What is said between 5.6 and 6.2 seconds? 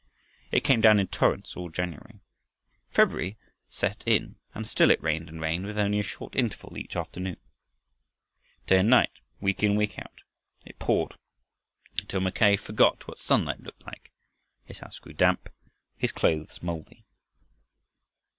with only a